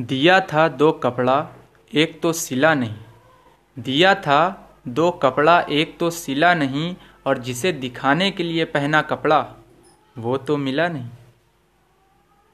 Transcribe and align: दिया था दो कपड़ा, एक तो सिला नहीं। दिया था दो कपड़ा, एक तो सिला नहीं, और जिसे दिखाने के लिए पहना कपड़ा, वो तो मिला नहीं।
दिया 0.00 0.40
था 0.40 0.68
दो 0.68 0.92
कपड़ा, 0.92 1.48
एक 1.94 2.20
तो 2.20 2.32
सिला 2.32 2.74
नहीं। 2.74 2.94
दिया 3.78 4.14
था 4.14 4.70
दो 4.88 5.10
कपड़ा, 5.10 5.60
एक 5.60 5.98
तो 5.98 6.10
सिला 6.10 6.54
नहीं, 6.54 6.96
और 7.26 7.38
जिसे 7.38 7.72
दिखाने 7.72 8.30
के 8.30 8.42
लिए 8.42 8.64
पहना 8.64 9.02
कपड़ा, 9.02 9.54
वो 10.18 10.36
तो 10.36 10.56
मिला 10.56 10.88
नहीं। 10.88 11.08